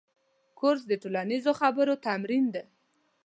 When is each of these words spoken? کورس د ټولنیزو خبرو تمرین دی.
کورس 0.59 0.81
د 0.87 0.93
ټولنیزو 1.01 1.51
خبرو 1.61 1.93
تمرین 2.05 2.45
دی. 2.53 2.63